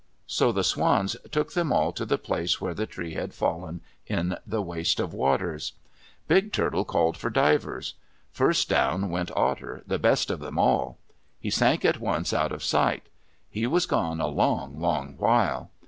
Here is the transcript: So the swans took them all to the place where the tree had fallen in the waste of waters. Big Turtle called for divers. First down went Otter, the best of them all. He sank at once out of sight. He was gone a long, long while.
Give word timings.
So 0.25 0.51
the 0.51 0.63
swans 0.63 1.15
took 1.29 1.53
them 1.53 1.71
all 1.71 1.91
to 1.91 2.05
the 2.07 2.17
place 2.17 2.59
where 2.59 2.73
the 2.73 2.87
tree 2.87 3.13
had 3.13 3.35
fallen 3.35 3.81
in 4.07 4.35
the 4.47 4.59
waste 4.63 4.99
of 4.99 5.13
waters. 5.13 5.73
Big 6.27 6.51
Turtle 6.51 6.83
called 6.85 7.15
for 7.17 7.29
divers. 7.29 7.93
First 8.31 8.67
down 8.67 9.11
went 9.11 9.29
Otter, 9.35 9.83
the 9.85 9.99
best 9.99 10.31
of 10.31 10.39
them 10.39 10.57
all. 10.57 10.97
He 11.39 11.51
sank 11.51 11.85
at 11.85 11.99
once 11.99 12.33
out 12.33 12.51
of 12.51 12.63
sight. 12.63 13.09
He 13.47 13.67
was 13.67 13.85
gone 13.85 14.19
a 14.19 14.25
long, 14.25 14.79
long 14.79 15.17
while. 15.19 15.69